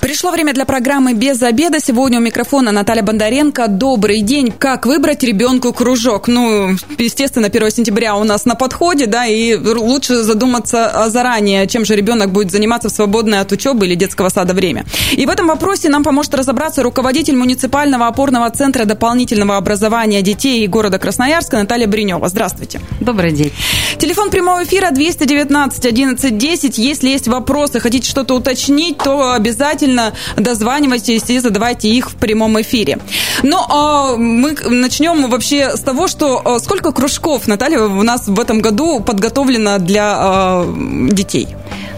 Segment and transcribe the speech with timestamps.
[0.00, 1.78] Пришло время для программы «Без обеда».
[1.78, 3.68] Сегодня у микрофона Наталья Бондаренко.
[3.68, 4.50] Добрый день.
[4.50, 6.26] Как выбрать ребенку кружок?
[6.26, 11.96] Ну, естественно, 1 сентября у нас на подходе, да, и лучше задуматься заранее, чем же
[11.96, 14.86] ребенок будет заниматься в свободное от учебы или детского сада время.
[15.12, 20.98] И в этом вопросе нам поможет разобраться руководитель муниципального опорного центра дополнительного образования детей города
[20.98, 22.26] Красноярска Наталья Бринева.
[22.28, 22.80] Здравствуйте.
[23.00, 23.52] Добрый день.
[23.98, 26.78] Телефон прямого эфира 219 11 10.
[26.78, 32.60] Если есть вопросы, хотите что-то уточнить, то обязательно обязательно дозванивайтесь и задавайте их в прямом
[32.60, 32.98] эфире.
[33.42, 38.38] Но а, мы начнем вообще с того, что а, сколько кружков, Наталья, у нас в
[38.38, 40.74] этом году подготовлено для а,
[41.12, 41.48] детей?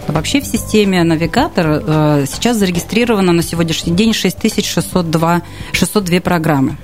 [0.07, 5.41] Вообще в системе «Навигатор» э, сейчас зарегистрировано на сегодняшний день 6602
[5.71, 6.75] 602 программы.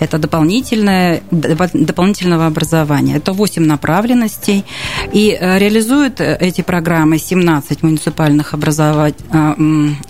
[0.00, 3.16] Это дополнительное, дополнительного образования.
[3.16, 4.64] Это 8 направленностей.
[5.12, 9.14] И э, реализуют э, эти программы 17 муниципальных образовать,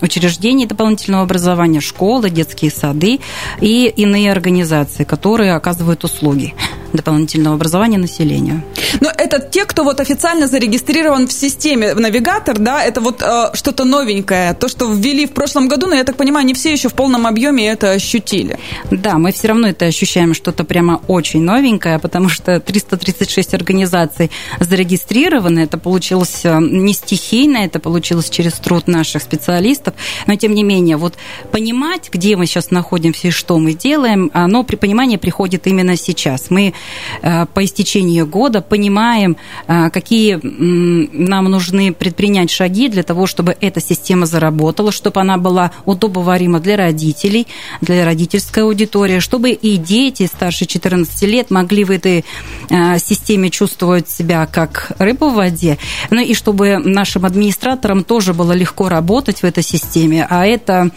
[0.00, 3.20] учреждений дополнительного образования, школы, детские сады
[3.60, 6.54] и иные организации, которые оказывают услуги
[6.92, 8.62] дополнительного образования населению.
[9.00, 13.50] Но это те, кто вот официально зарегистрирован в системе в навигатор, да, это вот э,
[13.54, 16.88] что-то новенькое, то, что ввели в прошлом году, но я так понимаю, не все еще
[16.88, 18.58] в полном объеме это ощутили.
[18.90, 25.60] Да, мы все равно это ощущаем, что-то прямо очень новенькое, потому что 336 организаций зарегистрированы,
[25.60, 29.94] это получилось э, не стихийно, это получилось через труд наших специалистов,
[30.26, 31.14] но тем не менее, вот
[31.50, 36.50] понимать, где мы сейчас находимся и что мы делаем, оно при понимании приходит именно сейчас.
[36.50, 36.72] Мы Э,
[37.54, 44.26] по истечении года понимаем, э, какие нам нужны предпринять шаги для того, чтобы эта система
[44.26, 47.46] заработала, чтобы она была удобоварима для родителей,
[47.80, 52.24] для родительской аудитории, чтобы и дети старше 14 лет могли в этой
[52.70, 55.78] э, системе чувствовать себя как рыба в воде,
[56.10, 60.90] ну и чтобы нашим администраторам тоже было легко работать в этой системе, а это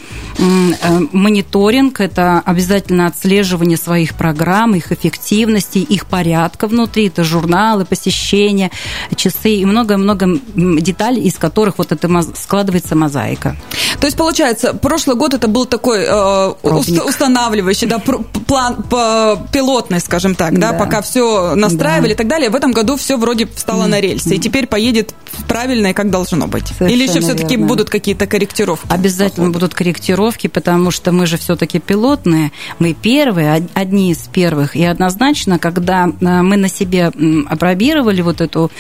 [1.12, 8.72] мониторинг, это обязательно отслеживание своих программ, их эффективности, части их порядка внутри, это журналы, посещения,
[9.16, 13.56] часы и много-много деталей, из которых вот это складывается мозаика.
[14.00, 20.36] То есть, получается, прошлый год это был такой э, устанавливающий, да, план по, пилотный, скажем
[20.36, 22.14] так, да, да пока все настраивали да.
[22.14, 22.50] и так далее.
[22.50, 25.14] В этом году все вроде встало на рельсы, и теперь поедет
[25.48, 26.68] правильно и как должно быть.
[26.68, 28.88] Совершенно Или еще все-таки будут какие-то корректировки?
[28.90, 34.84] Обязательно будут корректировки, потому что мы же все-таки пилотные, мы первые, одни из первых, и
[34.84, 37.12] однозначно когда э, мы на себе
[37.50, 38.72] опробировали вот эту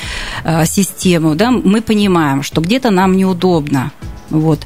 [0.44, 3.92] э, систему, да, мы понимаем, что где-то нам неудобно,
[4.30, 4.60] вот.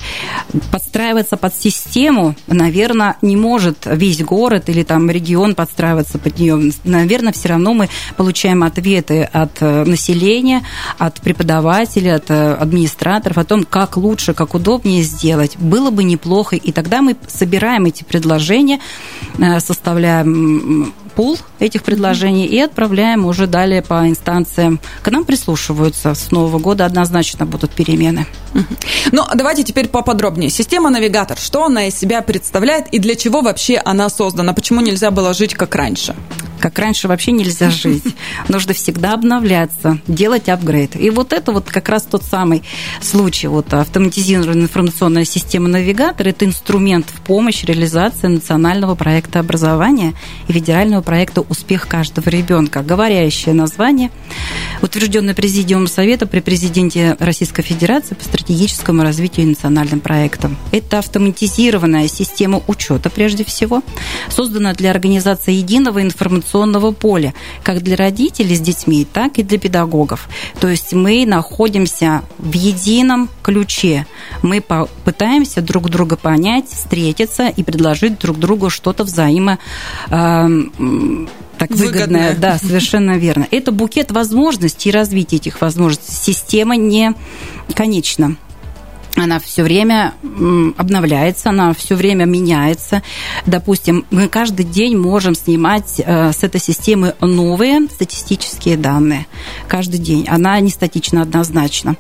[0.71, 6.71] Подстраиваться под систему, наверное, не может весь город или там регион подстраиваться под нее.
[6.83, 10.63] Наверное, все равно мы получаем ответы от э, населения,
[10.97, 15.57] от преподавателей, от администраторов о том, как лучше, как удобнее сделать.
[15.57, 16.55] Было бы неплохо.
[16.55, 18.79] И тогда мы собираем эти предложения,
[19.59, 24.79] составляем пул этих предложений и отправляем уже далее по инстанциям.
[25.01, 26.15] К нам прислушиваются.
[26.15, 28.25] С Нового года однозначно будут перемены.
[29.11, 30.49] Ну, давайте теперь поподробнее.
[30.49, 34.53] Система навигатор, что она из себя представляет и для чего вообще она создана?
[34.53, 36.15] Почему нельзя было жить как раньше?
[36.59, 38.03] Как раньше вообще нельзя жить.
[38.47, 40.95] Нужно всегда обновляться, делать апгрейд.
[40.95, 42.63] И вот это вот как раз тот самый
[43.01, 43.47] случай.
[43.47, 50.13] Вот автоматизированная информационная система навигатор– это инструмент в помощь реализации национального проекта образования
[50.47, 52.81] и федерального проекта «Успех каждого ребенка».
[52.81, 54.11] Говорящее название,
[54.81, 60.57] утвержденное Президиумом Совета при президенте Российской Федерации по стратегическому развитию и национальным проектам.
[60.71, 63.81] Это автоматизированная система учета, прежде всего,
[64.29, 66.48] созданная для организации единого информационного
[66.99, 67.33] поля,
[67.63, 70.27] как для родителей с детьми, так и для педагогов.
[70.59, 74.05] То есть мы находимся в едином ключе.
[74.41, 79.59] Мы пытаемся друг друга понять, встретиться и предложить друг другу что-то взаимо
[80.09, 82.35] так выгодное.
[82.35, 83.47] Да, совершенно верно.
[83.51, 86.13] Это букет возможностей и развития этих возможностей.
[86.33, 87.13] Система не
[87.75, 88.37] конечна
[89.23, 90.13] она все время
[90.77, 93.01] обновляется, она все время меняется.
[93.45, 99.27] Допустим, мы каждый день можем снимать э, с этой системы новые статистические данные.
[99.67, 100.27] Каждый день.
[100.27, 101.95] Она не статична однозначно.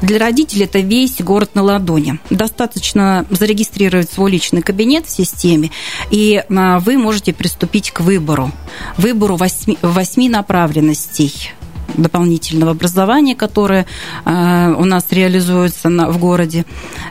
[0.00, 2.18] Для родителей это весь город на ладони.
[2.30, 5.70] Достаточно зарегистрировать свой личный кабинет в системе,
[6.10, 8.50] и э, вы можете приступить к выбору.
[8.96, 11.52] Выбору восьми, восьми направленностей
[11.96, 13.86] дополнительного образования, которое
[14.24, 16.64] э, у нас реализуется в городе.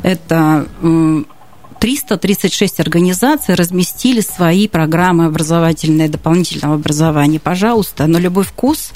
[0.03, 0.65] Это
[1.81, 7.39] 336 организаций разместили свои программы образовательные, дополнительного образования.
[7.39, 8.91] Пожалуйста, на любой вкус,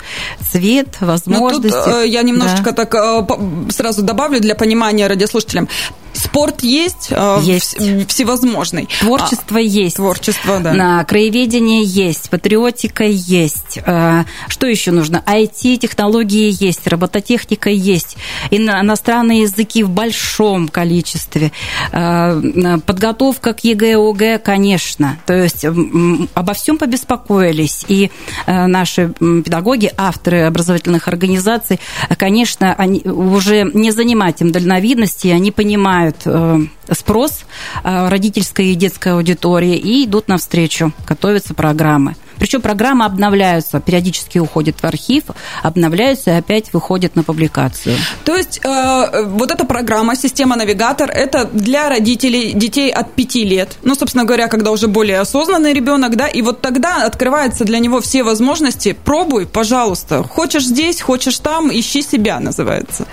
[0.51, 1.75] цвет, возможности.
[1.75, 2.85] Ну, тут, э, я немножечко да.
[2.85, 5.67] так э, сразу добавлю для понимания радиослушателям.
[6.15, 7.77] Спорт есть, э, есть.
[8.07, 8.87] всевозможный.
[8.99, 9.97] Творчество а, есть.
[9.97, 10.73] Творчество, да.
[10.73, 13.79] На краеведение есть, патриотика есть.
[13.85, 15.23] Э, что еще нужно?
[15.27, 18.15] IT-технологии есть, робототехника есть,
[18.49, 21.51] иностранные языки в большом количестве,
[21.91, 25.19] э, подготовка к ЕГЭ, ОГЭ, конечно.
[25.25, 27.85] То есть обо всем побеспокоились.
[27.87, 28.09] И
[28.47, 31.79] наши педагоги, авторы образовательных организаций,
[32.17, 37.45] конечно, они уже не занимать им дальновидности, они понимают, понимают э, спрос
[37.83, 42.15] э, родительской и детской аудитории и идут навстречу, готовятся программы.
[42.37, 45.23] Причем программы обновляются, периодически уходят в архив,
[45.63, 47.95] обновляются и опять выходят на публикацию.
[48.25, 53.77] То есть э, вот эта программа «Система навигатор» это для родителей детей от 5 лет.
[53.83, 58.01] Ну, собственно говоря, когда уже более осознанный ребенок, да, и вот тогда открываются для него
[58.01, 58.95] все возможности.
[59.05, 60.23] Пробуй, пожалуйста.
[60.23, 63.05] Хочешь здесь, хочешь там, ищи себя, называется.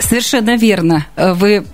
[0.00, 1.06] Совершенно верно.
[1.16, 1.64] Вы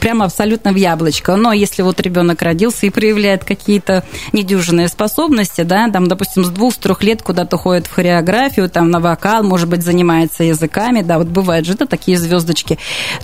[0.00, 1.36] прямо абсолютно в яблочко.
[1.36, 7.02] Но если вот ребенок родился и проявляет какие-то недюжинные способности, да, там, допустим, с двух-трех
[7.02, 11.66] лет куда-то ходит в хореографию, там, на вокал, может быть, занимается языками, да, вот бывают
[11.66, 12.78] же да, такие звездочки,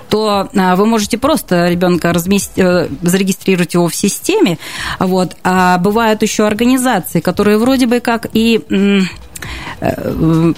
[0.08, 4.58] то а, вы можете просто ребенка разместить, э, зарегистрировать его в системе,
[4.98, 8.60] вот, а бывают еще организации, которые вроде бы как и
[9.80, 10.52] э,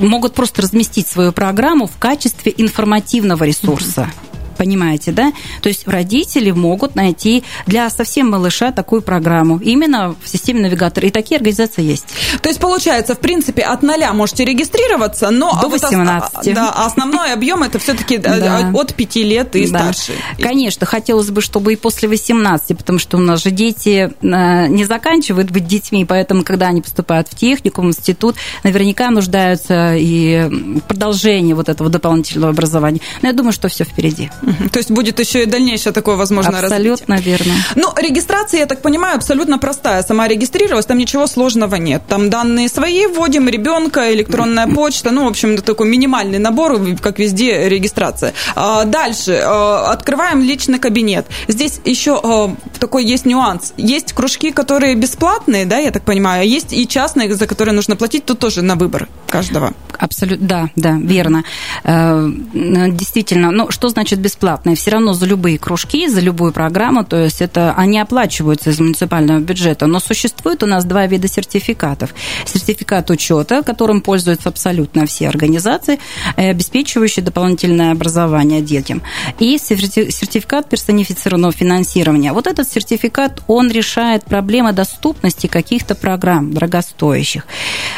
[0.00, 4.10] могут просто разместить свою программу в качестве информативного ресурса.
[4.56, 5.32] Понимаете, да?
[5.60, 11.08] То есть родители могут найти для совсем малыша такую программу именно в системе навигатора.
[11.08, 12.06] И такие организации есть.
[12.40, 16.30] То есть, получается, в принципе, от нуля можете регистрироваться, но до 18.
[16.34, 18.70] Вот, да, основной объем это все-таки да.
[18.72, 20.12] от 5 лет и старше.
[20.38, 24.84] Конечно, хотелось бы, чтобы и после 18, потому что у нас же дети э, не
[24.84, 30.80] заканчивают быть детьми, поэтому, когда они поступают в техникум, в институт, наверняка нуждаются и в
[30.80, 33.00] продолжении вот этого дополнительного образования.
[33.22, 34.30] Но я думаю, что все впереди.
[34.72, 37.36] То есть будет еще и дальнейшее такое возможное Абсолютно развитие.
[37.38, 37.54] верно.
[37.76, 40.02] Ну, регистрация, я так понимаю, абсолютно простая.
[40.02, 42.02] Сама регистрировалась, там ничего сложного нет.
[42.08, 47.68] Там данные свои вводим, ребенка, электронная почта, ну, в общем, такой минимальный набор, как везде,
[47.68, 48.34] регистрация.
[48.54, 49.40] А, дальше.
[49.42, 51.26] А, открываем личный кабинет.
[51.48, 53.72] Здесь еще а, такой есть нюанс.
[53.76, 57.96] Есть кружки, которые бесплатные, да, я так понимаю, а есть и частные, за которые нужно
[57.96, 59.72] платить, тут тоже на выбор каждого.
[59.98, 61.44] Абсолютно, да, да, верно.
[61.84, 64.31] Э, действительно, ну, что значит бесплатно?
[64.32, 68.80] Бесплатные все равно за любые кружки, за любую программу, то есть это они оплачиваются из
[68.80, 72.14] муниципального бюджета, но существует у нас два вида сертификатов.
[72.46, 75.98] Сертификат учета, которым пользуются абсолютно все организации,
[76.36, 79.02] э, обеспечивающие дополнительное образование детям,
[79.38, 82.32] и сертификат персонифицированного финансирования.
[82.32, 87.46] Вот этот сертификат, он решает проблемы доступности каких-то программ дорогостоящих.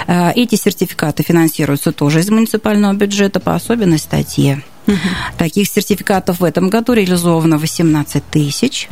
[0.06, 4.62] Э, эти сертификаты финансируются тоже из муниципального бюджета по особенной статье.
[4.86, 4.96] Угу.
[5.38, 8.88] Таких сертификатов в этом году реализовано 18 тысяч.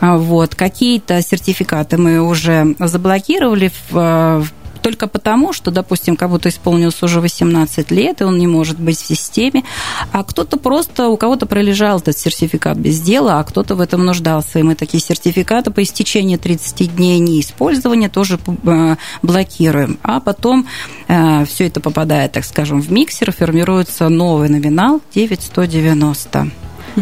[0.00, 0.54] А, вот.
[0.54, 4.46] Какие-то сертификаты мы уже заблокировали в
[4.84, 9.06] только потому, что, допустим, кому-то исполнилось уже 18 лет, и он не может быть в
[9.06, 9.64] системе,
[10.12, 14.58] а кто-то просто, у кого-то пролежал этот сертификат без дела, а кто-то в этом нуждался.
[14.58, 19.98] И мы такие сертификаты по истечении 30 дней неиспользования тоже э, блокируем.
[20.02, 20.66] А потом
[21.08, 26.50] э, все это попадает, так скажем, в миксер, формируется новый номинал 9190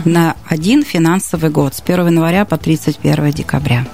[0.04, 3.86] на один финансовый год с 1 января по 31 декабря.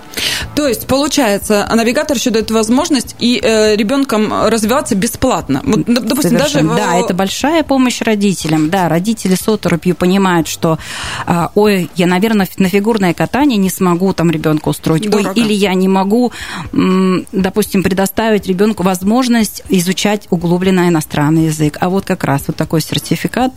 [0.55, 5.61] То есть, получается, навигатор еще дает возможность и э, ребенком развиваться бесплатно.
[5.65, 6.63] Вот, допустим, даже...
[6.63, 8.71] Да, это большая помощь родителям.
[8.71, 10.79] Да, родители с оторопью понимают, что,
[11.27, 15.13] э, ой, я, наверное, на фигурное катание не смогу там ребенка устроить.
[15.15, 16.33] Ой, или я не могу,
[16.73, 21.77] допустим, предоставить ребенку возможность изучать углубленно иностранный язык.
[21.81, 23.53] А вот как раз вот такой сертификат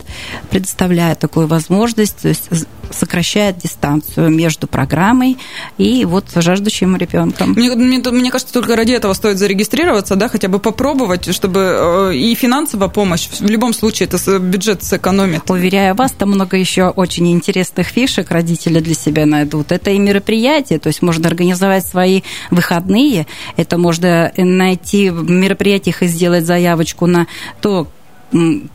[0.50, 5.38] предоставляет такую возможность, то есть сокращает дистанцию между программой
[5.78, 7.50] и вот жаждущим ребенком.
[7.50, 12.14] Мне, мне, мне кажется, только ради этого стоит зарегистрироваться, да, хотя бы попробовать, чтобы э,
[12.14, 15.50] и финансовая помощь, в любом случае, это бюджет сэкономит.
[15.50, 19.72] Уверяю вас, там много еще очень интересных фишек родители для себя найдут.
[19.72, 26.06] Это и мероприятия, то есть можно организовать свои выходные, это можно найти в мероприятиях и
[26.06, 27.26] сделать заявочку на
[27.60, 27.88] то,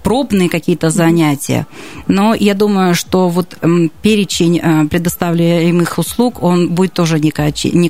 [0.04, 1.66] пробные какие-то занятия.
[2.08, 3.58] Но я думаю, что вот
[4.02, 7.32] перечень э, предоставляемых услуг, он будет тоже не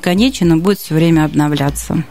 [0.00, 2.02] конечен, но будет все время обновляться.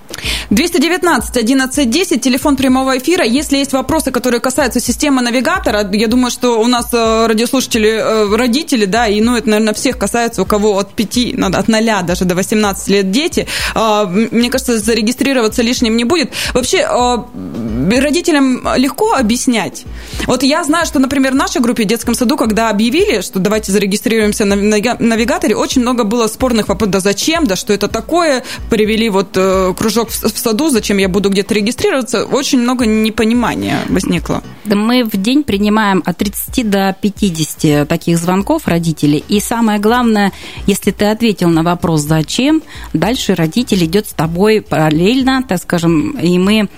[0.50, 3.26] 219 11 10, телефон прямого эфира.
[3.26, 8.36] Если есть вопросы, которые касаются системы навигатора, я думаю, что у нас э, радиослушатели, э,
[8.36, 11.18] родители, да, и, ну, это, наверное, всех касается, у кого от 5,
[11.54, 13.48] от 0 даже до 18 лет дети.
[13.76, 16.32] А, мне кажется, зарегистрироваться лишним не будет.
[16.54, 19.86] Вообще, э, родителям легко объяснять.
[20.26, 23.72] Вот я знаю, что, например, в нашей группе в детском саду, когда объявили, что давайте
[23.72, 29.10] зарегистрируемся на навигаторе, очень много было спорных вопросов, да зачем, да что это такое, привели
[29.10, 29.38] вот
[29.78, 34.44] кружок в в саду, зачем я буду где-то регистрироваться, очень много непонимания возникло.
[34.66, 39.24] Мы в день принимаем от 30 до 50 таких звонков родителей.
[39.28, 40.32] И самое главное,
[40.68, 42.62] если ты ответил на вопрос «зачем?»,
[42.94, 46.70] дальше родитель идет с тобой параллельно, так скажем, и мы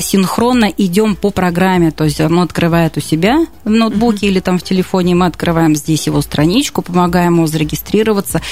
[0.00, 1.90] синхронно идем по программе.
[1.90, 4.30] То есть он открывает у себя в ноутбуке uh-huh.
[4.30, 8.42] или там в телефоне, мы открываем здесь его страничку, помогаем ему зарегистрироваться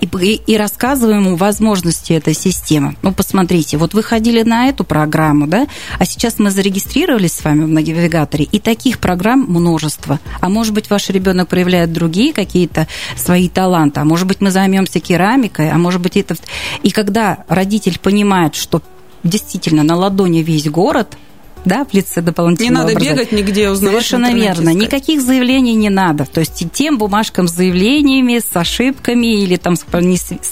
[0.00, 2.96] и, и, и рассказываем ему возможности этой системы.
[3.02, 3.12] Ну,
[3.50, 5.66] посмотрите, вот вы ходили на эту программу, да,
[5.98, 10.20] а сейчас мы зарегистрировались с вами в навигаторе, и таких программ множество.
[10.40, 15.00] А может быть, ваш ребенок проявляет другие какие-то свои таланты, а может быть, мы займемся
[15.00, 16.36] керамикой, а может быть, это...
[16.84, 18.82] И когда родитель понимает, что
[19.24, 21.16] действительно на ладони весь город–
[21.64, 24.70] да, в лице дополнительного Не надо бегать нигде, узнавать Совершенно верно.
[24.70, 26.24] Никаких заявлений не надо.
[26.24, 29.84] То есть тем бумажкам с заявлениями, с ошибками или там с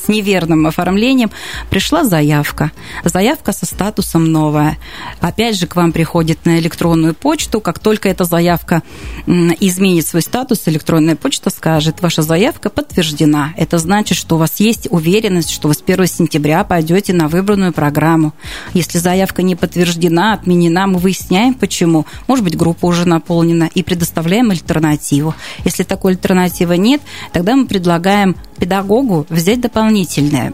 [0.09, 1.31] неверным оформлением
[1.71, 2.73] пришла заявка.
[3.05, 4.79] Заявка со статусом новая.
[5.21, 7.61] Опять же, к вам приходит на электронную почту.
[7.61, 8.83] Как только эта заявка
[9.27, 13.53] изменит свой статус, электронная почта скажет, ваша заявка подтверждена.
[13.57, 17.73] Это значит, что у вас есть уверенность, что вы с 1 сентября пойдете на выбранную
[17.73, 18.35] программу.
[18.75, 22.07] Если заявка не подтверждена, отменена, мы выясняем, почему.
[22.27, 25.35] Может быть, группа уже наполнена, и предоставляем альтернативу.
[25.65, 27.01] Если такой альтернативы нет,
[27.33, 30.53] тогда мы предлагаем педагогу взять дополнительное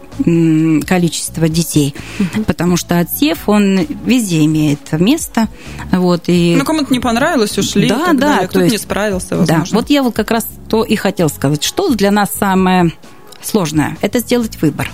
[0.85, 1.95] количество детей,
[2.45, 5.47] потому что отсев, он везде имеет место.
[5.91, 6.55] Вот, и...
[6.57, 7.89] Ну, кому-то не понравилось, ушли.
[7.89, 8.37] Да, да.
[8.47, 8.71] Кто-то есть...
[8.73, 9.65] не справился, возможно.
[9.65, 11.63] Да, вот я вот как раз то и хотел сказать.
[11.63, 12.91] Что для нас самое
[13.41, 13.97] сложное?
[14.01, 14.91] Это сделать выбор.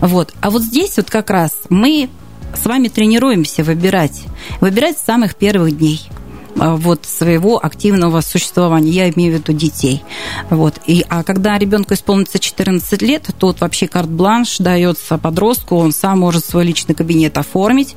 [0.00, 0.34] Вот.
[0.40, 2.10] А вот здесь вот как раз мы
[2.56, 4.24] с вами тренируемся выбирать.
[4.60, 6.08] Выбирать с самых первых дней
[6.56, 10.02] вот своего активного существования, я имею в виду детей.
[10.50, 10.74] Вот.
[10.86, 16.20] И, а когда ребенку исполнится 14 лет, то вот вообще карт-бланш дается подростку, он сам
[16.20, 17.96] может свой личный кабинет оформить,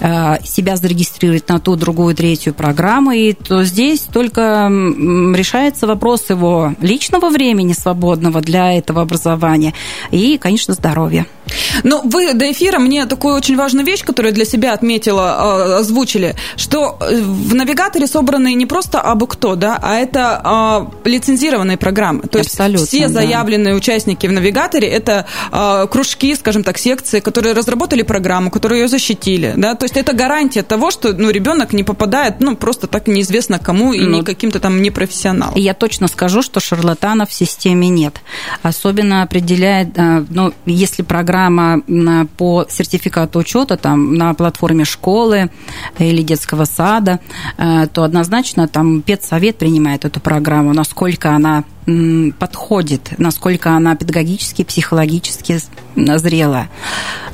[0.00, 6.74] а, себя зарегистрировать на ту, другую, третью программу, и то здесь только решается вопрос его
[6.80, 9.74] личного времени свободного для этого образования
[10.10, 11.26] и, конечно, здоровья.
[11.82, 16.34] Ну, вы до эфира мне такую очень важную вещь, которую для себя отметила, а, озвучили,
[16.56, 22.22] что э, в навигаторе собраны не просто абы кто, да, а это а, лицензированные программы.
[22.22, 23.78] То Абсолютно, есть все заявленные да.
[23.78, 29.54] участники в навигаторе это а, кружки, скажем так, секции, которые разработали программу, которые ее защитили,
[29.56, 33.58] да, то есть это гарантия того, что ну, ребенок не попадает, ну, просто так неизвестно
[33.58, 35.56] кому и ну, не каким-то там непрофессионалом.
[35.56, 38.20] Я точно скажу, что шарлатанов в системе нет.
[38.62, 41.82] Особенно определяет, э, ну, если программа
[42.36, 45.50] по сертификату учета там, на платформе школы
[45.98, 47.20] или детского сада,
[47.58, 51.64] э, то однозначно там педсовет принимает эту программу, насколько она
[52.38, 55.58] подходит, насколько она педагогически, психологически
[55.94, 56.70] зрелая.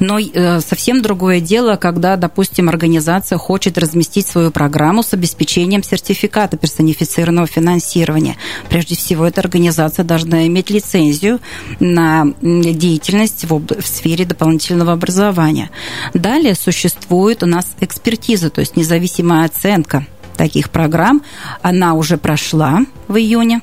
[0.00, 6.56] Но э, совсем другое дело, когда, допустим, организация хочет разместить свою программу с обеспечением сертификата
[6.56, 8.36] персонифицированного финансирования.
[8.68, 11.38] Прежде всего, эта организация должна иметь лицензию
[11.78, 15.70] на деятельность в, в сфере дополнительного образования.
[16.12, 20.06] Далее существует у нас экспертиза, то есть независимая оценка
[20.40, 21.20] таких программ.
[21.60, 23.60] Она уже прошла в июне.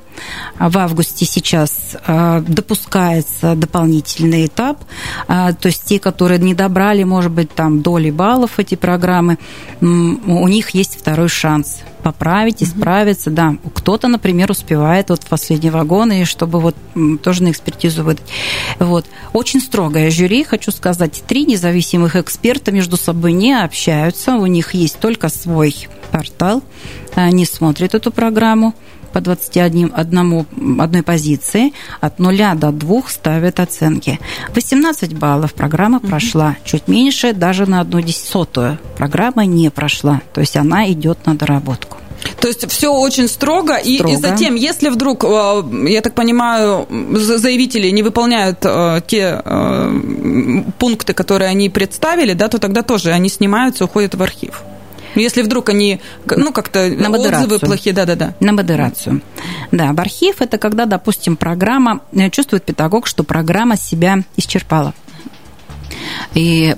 [0.59, 4.83] В августе сейчас э, допускается дополнительный этап.
[5.27, 9.39] Э, то есть те, которые не добрали, может быть, там доли баллов эти программы,
[9.81, 13.29] у них есть второй шанс поправить, исправиться.
[13.29, 16.75] Да, кто-то, например, успевает вот в последний вагон, и чтобы вот
[17.21, 18.25] тоже на экспертизу выдать.
[18.79, 19.05] Вот.
[19.33, 21.23] Очень строгое жюри, хочу сказать.
[21.27, 26.63] Три независимых эксперта между собой не общаются, у них есть только свой портал,
[27.15, 28.73] они смотрят эту программу,
[29.17, 30.45] по 21 одному,
[30.79, 34.19] одной позиции от 0 до 2 ставят оценки.
[34.55, 36.55] 18 баллов программа прошла.
[36.63, 40.21] Чуть меньше, даже на одну десятую программа не прошла.
[40.33, 41.97] То есть она идет на доработку.
[42.39, 44.11] То есть все очень строго, строго.
[44.11, 46.85] И, и затем, если вдруг, э, я так понимаю,
[47.37, 53.29] заявители не выполняют э, те э, пункты, которые они представили, да, то тогда тоже они
[53.29, 54.61] снимаются, уходят в архив.
[55.15, 58.35] Ну, если вдруг они, ну, как-то на отзывы плохие, да-да-да.
[58.39, 59.21] На модерацию.
[59.71, 64.93] Да, в архив это когда, допустим, программа, э, чувствует педагог, что программа себя исчерпала.
[66.33, 66.75] И,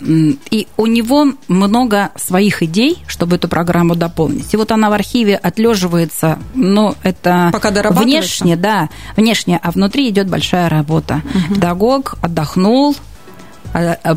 [0.52, 4.54] и у него много своих идей, чтобы эту программу дополнить.
[4.54, 10.30] И вот она в архиве отлеживается, ну, это Пока внешне, да, внешне, а внутри идет
[10.30, 11.22] большая работа.
[11.34, 11.56] Угу.
[11.56, 12.96] Педагог отдохнул,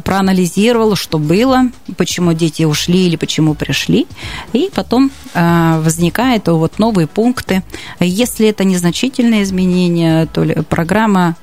[0.05, 1.65] проанализировал, что было,
[1.97, 4.07] почему дети ушли или почему пришли,
[4.53, 7.63] и потом а, возникают вот новые пункты.
[8.01, 11.37] Если это незначительные изменения, то программа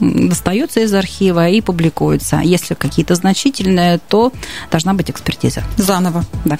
[0.00, 2.40] достается из архива и публикуется.
[2.42, 4.32] Если какие-то значительные, то
[4.70, 5.62] должна быть экспертиза.
[5.76, 6.24] Заново.
[6.44, 6.58] Да.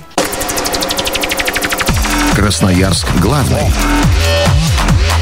[2.34, 3.70] Красноярск главный.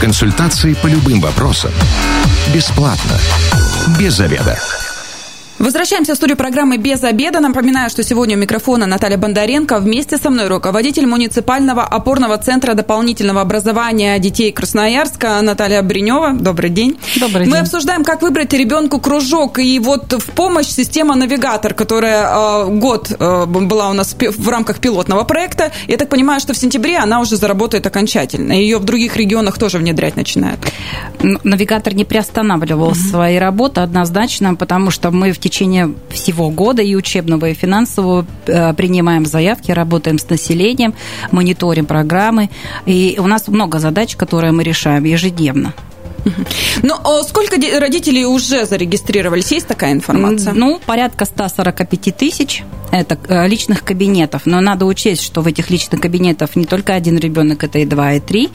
[0.00, 1.70] Консультации по любым вопросам.
[2.54, 3.18] Бесплатно.
[3.98, 4.58] Без заведа.
[5.62, 7.38] Возвращаемся в студию программы «Без обеда».
[7.38, 9.78] Напоминаю, что сегодня у микрофона Наталья Бондаренко.
[9.78, 16.33] Вместе со мной руководитель муниципального опорного центра дополнительного образования детей Красноярска Наталья Бринева.
[16.33, 16.99] Добрый день.
[17.21, 17.54] Добрый день.
[17.54, 19.61] Мы обсуждаем, как выбрать ребенку кружок.
[19.61, 24.81] И вот в помощь система «Навигатор», которая э, год э, была у нас в рамках
[24.81, 25.71] пилотного проекта.
[25.87, 28.52] Я так понимаю, что в сентябре она уже заработает окончательно.
[28.52, 30.59] Ее в других регионах тоже внедрять начинают.
[31.21, 33.11] Навигатор не приостанавливал mm-hmm.
[33.11, 38.25] свои работы однозначно, потому что мы в течение течение всего года и учебного, и финансового
[38.47, 40.94] э, принимаем заявки, работаем с населением,
[41.30, 42.49] мониторим программы.
[42.87, 45.75] И у нас много задач, которые мы решаем ежедневно.
[46.82, 46.94] Ну,
[47.26, 49.52] сколько родителей уже зарегистрировались?
[49.52, 50.52] Есть такая информация?
[50.52, 52.62] Ну, порядка 145 тысяч.
[52.92, 54.42] Это э, личных кабинетов.
[54.44, 58.12] Но надо учесть, что в этих личных кабинетах не только один ребенок, это и два,
[58.12, 58.50] и три.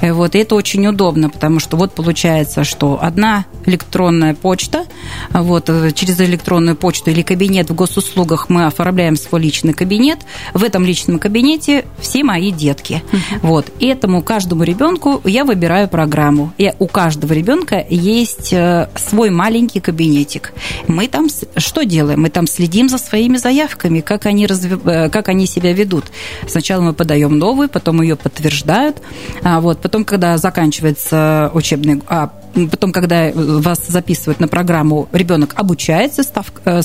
[0.00, 4.86] Э, вот, и это очень удобно, потому что вот получается, что одна электронная почта,
[5.30, 10.20] вот, э, через электронную почту или кабинет в госуслугах мы оформляем свой личный кабинет.
[10.54, 13.02] В этом личном кабинете все мои детки.
[13.12, 13.38] Uh-huh.
[13.42, 16.54] Вот, и этому каждому ребенку я выбираю программу.
[16.56, 20.54] Я у каждого каждого ребенка есть э, свой маленький кабинетик.
[20.88, 22.22] Мы там что делаем?
[22.22, 24.78] Мы там следим за своими заявками, как они, разви...
[24.86, 26.04] Э, как они себя ведут.
[26.48, 29.02] Сначала мы подаем новую, потом ее подтверждают.
[29.42, 32.00] А вот, потом, когда заканчивается учебный...
[32.06, 32.30] А,
[32.70, 36.80] потом, когда вас записывают на программу, ребенок обучается, став, э,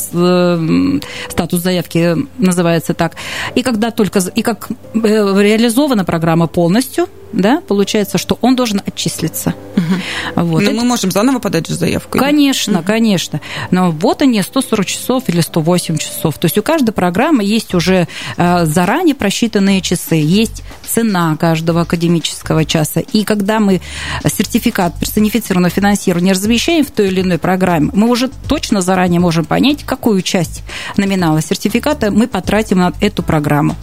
[1.29, 3.15] статус заявки называется так.
[3.55, 9.53] И когда только и как реализована программа полностью, да, получается, что он должен отчислиться.
[9.75, 10.43] Угу.
[10.43, 10.63] Вот.
[10.63, 10.79] Но Это...
[10.79, 12.17] мы можем заново подать же заявку?
[12.17, 12.87] Конечно, угу.
[12.87, 13.41] конечно.
[13.71, 16.37] Но вот они, 140 часов или 108 часов.
[16.37, 22.65] То есть у каждой программы есть уже э, заранее просчитанные часы, есть цена каждого академического
[22.65, 23.01] часа.
[23.01, 23.81] И когда мы
[24.25, 29.83] сертификат персонифицированного финансирования размещаем в той или иной программе, мы уже точно заранее можем понять,
[29.83, 30.63] какую часть
[30.95, 33.75] номинала сертификата мы потратим на эту программу.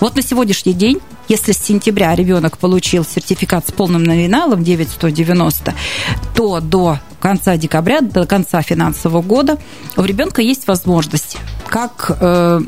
[0.00, 5.74] Вот на сегодняшний день если с сентября ребенок получил сертификат с полным номиналом 9190,
[6.34, 9.56] то до конца декабря, до конца финансового года
[9.96, 12.60] у ребенка есть возможность как э,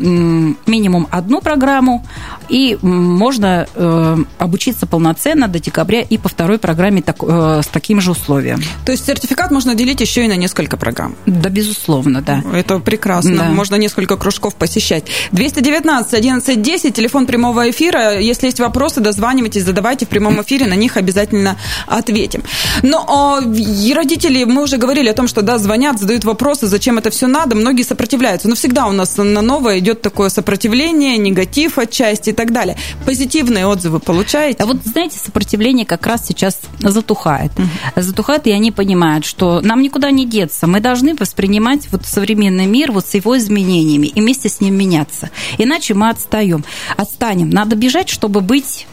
[0.67, 2.05] минимум одну программу,
[2.49, 8.01] и можно э, обучиться полноценно до декабря и по второй программе так, э, с таким
[8.01, 8.61] же условием.
[8.85, 11.15] То есть сертификат можно делить еще и на несколько программ?
[11.27, 12.43] Да, безусловно, да.
[12.55, 13.37] Это прекрасно.
[13.37, 13.45] Да.
[13.45, 15.05] Можно несколько кружков посещать.
[15.33, 18.19] 219 11 10, телефон прямого эфира.
[18.19, 21.57] Если есть вопросы, дозванивайтесь, задавайте в прямом эфире, на них обязательно
[21.87, 22.43] ответим.
[22.83, 27.11] Но э, родители мы уже говорили о том, что да, звонят, задают вопросы, зачем это
[27.11, 28.49] все надо, многие сопротивляются.
[28.49, 32.77] Но всегда у нас на новое идет такое сопротивление, негатив отчасти и так далее.
[33.05, 34.63] Позитивные отзывы получаете?
[34.63, 37.53] А вот, знаете, сопротивление как раз сейчас затухает.
[37.95, 40.67] Затухает, и они понимают, что нам никуда не деться.
[40.67, 45.31] Мы должны воспринимать вот современный мир вот с его изменениями и вместе с ним меняться.
[45.59, 46.65] Иначе мы отстаем.
[46.97, 47.51] Отстанем.
[47.51, 48.87] Надо бежать, чтобы быть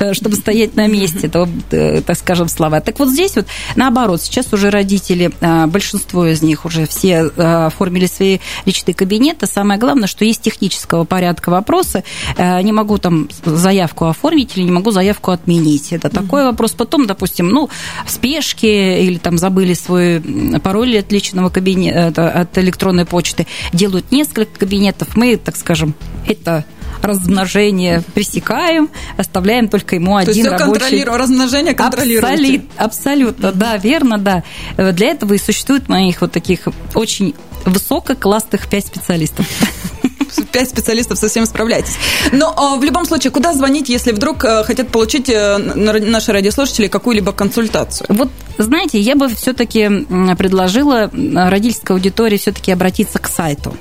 [0.00, 2.80] Э, чтобы стоять на месте, то, э, так скажем, слова.
[2.80, 8.06] Так вот здесь вот наоборот, сейчас уже родители, э, большинство из них уже все оформили
[8.06, 9.46] свои личные кабинеты.
[9.46, 12.02] Самое главное, что есть технического порядка вопросы.
[12.38, 15.92] Не могу там заявку оформить или не могу заявку отменить.
[15.92, 16.72] Это такой вопрос.
[16.72, 17.68] Потом, допустим, ну,
[18.06, 20.20] в спешке или там забыли свой
[20.62, 25.16] пароль от личного кабинета, от электронной почты, делают несколько кабинетов.
[25.16, 25.94] Мы, так скажем,
[26.26, 26.64] это
[27.02, 30.80] размножение пресекаем, оставляем только ему То один есть рабочий...
[30.80, 31.16] Контролиру...
[31.16, 32.26] Размножение контролируете.
[32.26, 34.42] Абсолют, абсолютно, да, верно, да.
[34.76, 37.34] Для этого и существует моих вот таких очень
[37.64, 39.46] высококлассных пять специалистов
[40.52, 41.96] пять специалистов совсем справляетесь.
[42.32, 46.86] Но а, в любом случае, куда звонить, если вдруг а, хотят получить а, наши радиослушатели
[46.86, 48.06] какую-либо консультацию?
[48.10, 53.76] Вот, знаете, я бы все-таки предложила родительской аудитории все-таки обратиться к сайту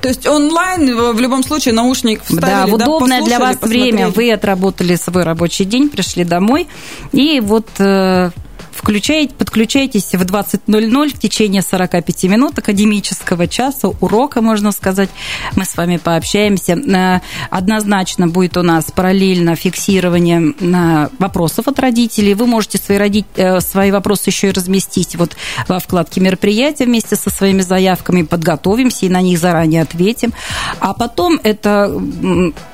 [0.01, 3.91] То есть онлайн в любом случае наушник вставили, да, в удобное да, для вас посмотрели.
[3.91, 4.09] время.
[4.09, 6.67] Вы отработали свой рабочий день, пришли домой,
[7.11, 8.31] и вот э,
[8.71, 15.09] Включайте, подключайтесь в 20.00 в течение 45 минут академического часа, урока, можно сказать.
[15.55, 16.73] Мы с вами пообщаемся.
[16.73, 17.19] Э,
[17.49, 22.33] однозначно будет у нас параллельно фиксирование э, вопросов от родителей.
[22.33, 23.25] Вы можете свои, роди...
[23.35, 25.35] Э, свои вопросы еще и разместить вот
[25.67, 28.23] во вкладке мероприятия вместе со своими заявками.
[28.23, 30.33] Подготовимся и на них заранее ответим.
[30.79, 32.01] А потом это,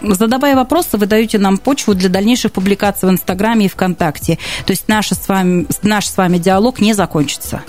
[0.02, 4.38] задавая вопросы, вы даете нам почву для дальнейших публикаций в Инстаграме и ВКонтакте.
[4.66, 7.64] То есть наша с вами, наш с вами диалог не закончится.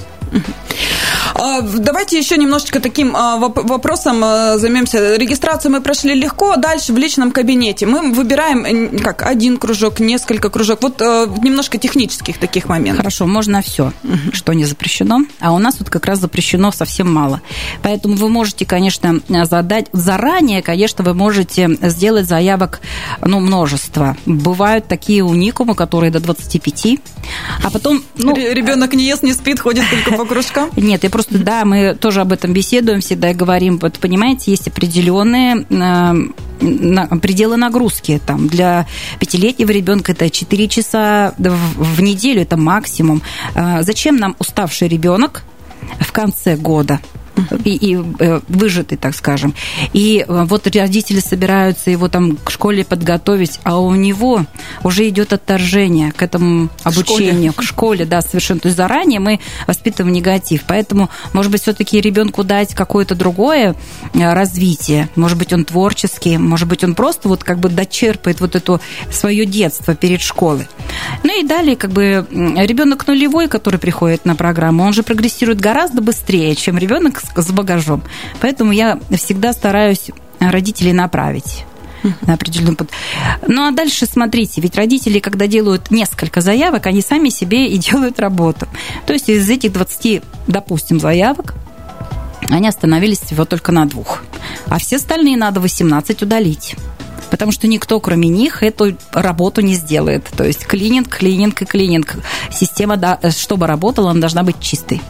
[1.39, 5.17] А, давайте еще немножечко таким а, вопросом а, займемся.
[5.17, 6.57] Регистрацию мы прошли легко.
[6.57, 10.83] Дальше в личном кабинете мы выбираем как один кружок, несколько кружок.
[10.83, 12.99] Вот немножко технических таких моментов.
[12.99, 13.93] Хорошо, можно все,
[14.33, 15.21] что не запрещено.
[15.41, 17.43] А у нас вот как раз запрещено совсем мало.
[17.83, 22.81] Поэтому вы можете, конечно, задать заранее, конечно, вы можете сделать заявок,
[23.21, 24.17] ну, множество.
[24.27, 26.99] Бывают такие уникумы, которые до 25.
[27.63, 28.03] А потом...
[28.17, 30.71] Ну, Ребенок не ест, не спит, ходит только по кружкам?
[30.77, 35.67] Нет, я просто, да, мы тоже об этом беседуем, всегда говорим, вот понимаете, есть определенные
[35.69, 38.21] э, пределы нагрузки.
[38.25, 38.87] Там, для
[39.19, 43.23] пятилетнего ребенка это 4 часа в неделю, это максимум.
[43.55, 45.43] Э, зачем нам уставший ребенок
[46.01, 47.01] в конце года?
[47.65, 49.55] И, и э, выжатый, так скажем.
[49.93, 54.47] И э, вот родители собираются его там к школе подготовить, а у него
[54.83, 58.61] уже идет отторжение к этому обучению, к школе, к школе да, совершенно.
[58.61, 60.65] То есть заранее мы воспитываем негатив.
[60.67, 63.75] Поэтому, может быть, все-таки ребенку дать какое-то другое
[64.15, 65.09] э, развитие.
[65.17, 69.47] Может быть, он творческий, может быть, он просто вот как бы дочерпает вот это свое
[69.47, 70.69] детство перед школой.
[71.23, 76.01] Ну и далее, как бы, ребенок нулевой, который приходит на программу, он же прогрессирует гораздо
[76.03, 78.03] быстрее, чем ребенок с багажом.
[78.41, 80.11] Поэтому я всегда стараюсь
[80.41, 81.65] родителей направить
[82.23, 82.89] на определенный путь.
[83.47, 88.21] Ну а дальше смотрите, ведь родители, когда делают несколько заявок, они сами себе и делают
[88.21, 88.69] работу.
[89.07, 91.55] То есть из этих 20, допустим, заявок,
[92.49, 94.23] они остановились всего только на двух.
[94.67, 96.77] А все остальные надо 18 удалить
[97.31, 100.25] потому что никто, кроме них, эту работу не сделает.
[100.37, 102.17] То есть клининг, клининг и клининг.
[102.53, 105.03] Система, да, чтобы работала, она должна быть чистой.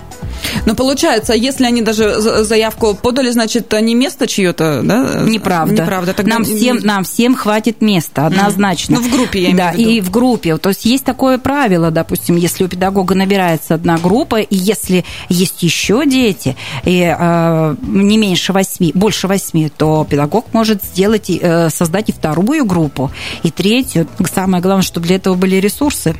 [0.65, 5.21] Но получается, если они даже заявку подали, значит, не место чье-то, да?
[5.25, 5.83] Неправда.
[5.83, 6.13] Неправда.
[6.13, 6.35] Тогда...
[6.35, 8.97] Нам, всем, нам всем хватит места, однозначно.
[8.97, 9.91] Ну, в группе, я имею да, в виду.
[9.91, 10.57] и в группе.
[10.57, 15.63] То есть есть такое правило, допустим, если у педагога набирается одна группа, и если есть
[15.63, 22.09] еще дети, и, э, не меньше восьми, больше восьми, то педагог может сделать, э, создать
[22.09, 23.11] и вторую группу,
[23.43, 24.07] и третью.
[24.35, 26.17] Самое главное, чтобы для этого были ресурсы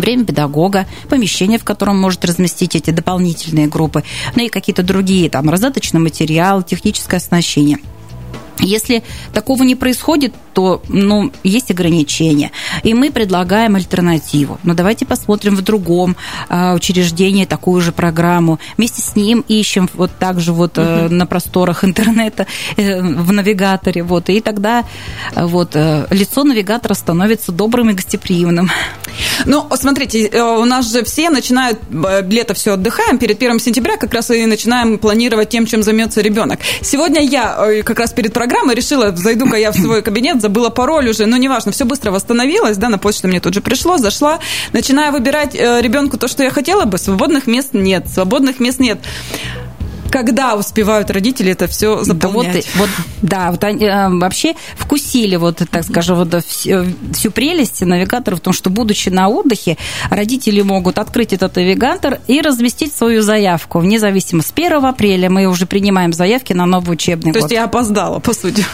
[0.00, 5.48] время педагога, помещение, в котором может разместить эти дополнительные группы, ну и какие-то другие, там,
[5.50, 7.78] раздаточный материал, техническое оснащение.
[8.60, 12.50] Если такого не происходит, то ну, есть ограничения.
[12.82, 14.58] И мы предлагаем альтернативу.
[14.64, 16.16] Но давайте посмотрим в другом
[16.48, 18.58] э, учреждении такую же программу.
[18.76, 24.02] Вместе с ним ищем вот так же вот э, на просторах интернета э, в навигаторе.
[24.02, 24.84] Вот, и тогда
[25.34, 28.68] э, вот, э, лицо навигатора становится добрым и гостеприимным.
[29.44, 33.96] Ну, смотрите, э, у нас же все начинают, э, лето все отдыхаем, перед первым сентября
[33.96, 36.58] как раз и начинаем планировать тем, чем займется ребенок.
[36.82, 41.26] Сегодня я как раз перед программой решила, зайду-ка я в свой кабинет, забыла пароль уже,
[41.26, 44.38] но неважно, все быстро восстановилось, да, на почту мне тут же пришло, зашла,
[44.72, 48.98] начинаю выбирать ребенку то, что я хотела бы, свободных мест нет, свободных мест нет.
[50.10, 52.66] Когда успевают родители это все заполнять?
[52.74, 57.30] Да, вот, вот, да, вот они э, вообще вкусили, вот, так скажем, вот, всю, всю
[57.30, 59.76] прелесть навигатора в том, что, будучи на отдыхе,
[60.10, 63.78] родители могут открыть этот навигатор и разместить свою заявку.
[63.80, 67.48] Вне зависимости, с 1 апреля мы уже принимаем заявки на новый учебный То год.
[67.48, 68.64] То есть я опоздала, по сути.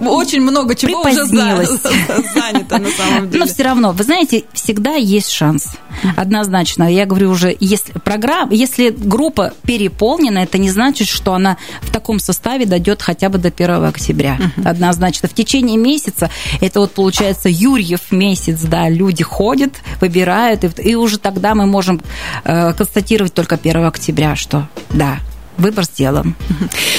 [0.00, 3.44] Очень много чего уже занято на самом деле.
[3.44, 5.68] Но все равно, вы знаете, всегда есть шанс.
[6.16, 6.92] Однозначно.
[6.92, 12.18] Я говорю уже, если программа, если группа переполнена, это не значит, что она в таком
[12.18, 14.38] составе дойдет хотя бы до 1 октября.
[14.64, 15.28] Однозначно.
[15.28, 21.18] В течение месяца, это вот получается Юрьев месяц, да, люди ходят, выбирают, и, и уже
[21.18, 22.00] тогда мы можем
[22.44, 25.18] э, констатировать только 1 октября, что да,
[25.56, 26.34] выбор сделан.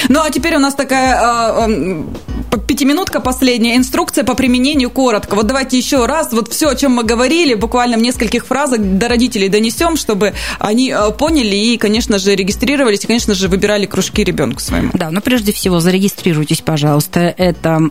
[0.08, 2.04] Ну, а теперь у нас такая э,
[2.52, 3.76] э, пятиминутка последняя.
[3.76, 5.34] Инструкция по применению коротко.
[5.34, 9.08] Вот давайте еще раз, вот все, о чем мы говорили, буквально в нескольких фразах до
[9.08, 14.22] родителей донесем, чтобы они э, поняли и, конечно же, регистрировались, и, конечно же, выбирали кружки
[14.22, 14.90] ребенку своему.
[14.94, 17.34] Да, но прежде всего зарегистрируйтесь, пожалуйста.
[17.36, 17.90] Это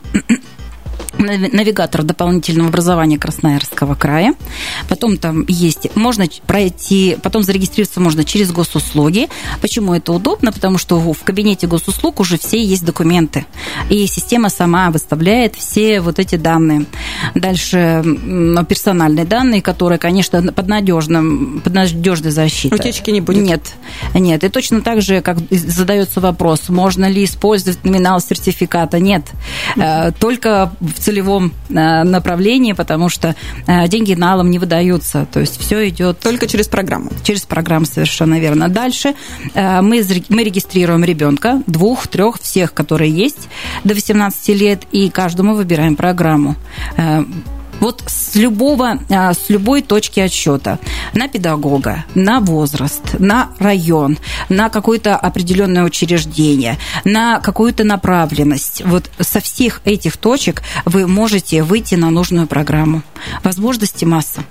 [1.25, 4.33] навигатор дополнительного образования Красноярского края.
[4.89, 9.29] Потом там есть, можно пройти, потом зарегистрироваться можно через госуслуги.
[9.61, 10.51] Почему это удобно?
[10.51, 13.45] Потому что в кабинете госуслуг уже все есть документы.
[13.89, 16.85] И система сама выставляет все вот эти данные.
[17.33, 18.03] Дальше
[18.67, 22.75] персональные данные, которые, конечно, под, надежным, под надежной защитой.
[22.75, 23.43] Утечки не будет?
[23.43, 23.73] Нет.
[24.13, 24.43] Нет.
[24.43, 28.99] И точно так же, как задается вопрос, можно ли использовать номинал сертификата?
[28.99, 29.23] Нет.
[29.75, 30.15] Mm-hmm.
[30.19, 33.35] Только в целевом э, направлении, потому что
[33.67, 35.25] э, деньги налом не выдаются.
[35.31, 36.19] То есть все идет...
[36.19, 37.11] Только через программу.
[37.23, 38.67] Через программу, совершенно верно.
[38.67, 39.13] Дальше
[39.53, 43.47] э, мы, мы регистрируем ребенка, двух, трех, всех, которые есть,
[43.83, 46.55] до 18 лет, и каждому выбираем программу
[47.79, 50.79] вот с любого, а, с любой точки отсчета
[51.13, 54.17] на педагога, на возраст, на район,
[54.49, 58.81] на какое-то определенное учреждение, на какую-то направленность.
[58.85, 63.03] Вот со всех этих точек вы можете выйти на нужную программу.
[63.43, 64.43] Возможности масса.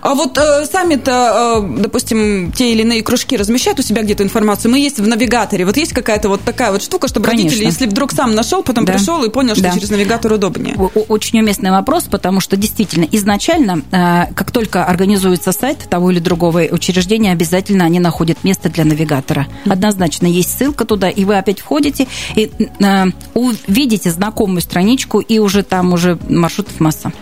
[0.00, 4.70] А вот э, сами-то, э, допустим, те или иные кружки размещают у себя где-то информацию.
[4.70, 5.64] Мы есть в навигаторе.
[5.64, 7.48] Вот есть какая-то вот такая вот штука, чтобы Конечно.
[7.48, 8.94] родители, если вдруг сам нашел, потом да.
[8.94, 9.72] пришел и понял, что да.
[9.72, 10.76] через навигатор удобнее.
[11.08, 16.62] Очень уместный вопрос, потому что действительно изначально, э, как только организуется сайт того или другого
[16.70, 19.46] учреждения, обязательно они находят место для навигатора.
[19.66, 25.62] Однозначно есть ссылка туда, и вы опять входите и э, увидите знакомую страничку, и уже
[25.62, 27.12] там уже маршрутов масса.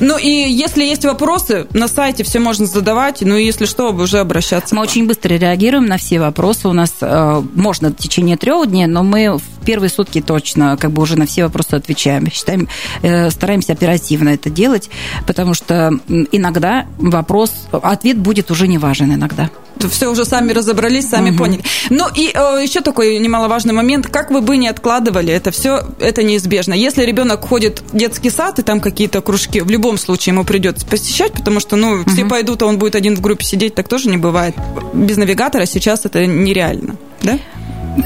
[0.00, 4.18] Ну и если есть вопросы, на сайте все можно задавать, ну и если что, уже
[4.18, 4.74] обращаться.
[4.74, 6.68] Мы очень быстро реагируем на все вопросы.
[6.68, 10.92] У нас э, можно в течение трех дней, но мы в первые сутки точно как
[10.92, 12.30] бы уже на все вопросы отвечаем.
[12.30, 12.68] Считаем,
[13.02, 14.90] э, стараемся оперативно это делать,
[15.26, 19.50] потому что иногда вопрос, ответ будет уже не важен иногда
[19.86, 21.38] все уже сами разобрались, сами угу.
[21.38, 21.62] поняли.
[21.90, 26.22] Ну и э, еще такой немаловажный момент, как вы бы не откладывали, это все, это
[26.22, 26.74] неизбежно.
[26.74, 30.84] Если ребенок ходит в детский сад и там какие-то кружки, в любом случае ему придется
[30.86, 32.10] посещать, потому что, ну, угу.
[32.10, 34.54] все пойдут, а он будет один в группе сидеть, так тоже не бывает.
[34.92, 37.38] Без навигатора сейчас это нереально, да?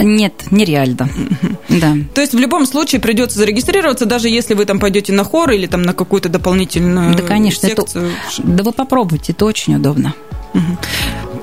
[0.00, 1.08] Нет, нереально.
[1.68, 1.96] Да.
[2.14, 5.66] То есть в любом случае придется зарегистрироваться, даже если вы там пойдете на хор или
[5.66, 7.68] там на какую-то дополнительную Да, конечно.
[7.68, 8.06] Секцию.
[8.06, 8.42] Это...
[8.42, 10.14] Да вы попробуйте, это очень удобно.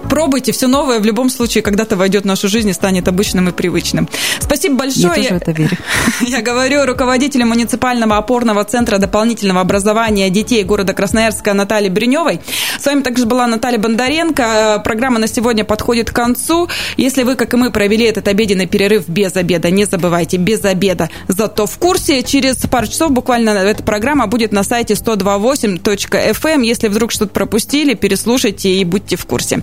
[0.09, 3.51] Пробуйте, все новое в любом случае когда-то войдет в нашу жизнь и станет обычным и
[3.51, 4.09] привычным.
[4.39, 5.03] Спасибо большое.
[5.03, 5.77] Я тоже в это верю.
[6.21, 12.41] Я говорю руководителю муниципального опорного центра дополнительного образования детей города Красноярска Наталье Бриневой.
[12.79, 14.81] С вами также была Наталья Бондаренко.
[14.83, 16.67] Программа на сегодня подходит к концу.
[16.97, 21.09] Если вы, как и мы, провели этот обеденный перерыв без обеда, не забывайте, без обеда,
[21.27, 22.23] зато в курсе.
[22.23, 26.49] Через пару часов буквально эта программа будет на сайте 128.fm.
[26.49, 26.61] Эм.
[26.63, 29.61] Если вдруг что-то пропустили, переслушайте и будьте в курсе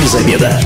[0.00, 0.60] без обеда.